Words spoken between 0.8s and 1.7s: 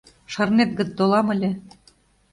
толам ыле.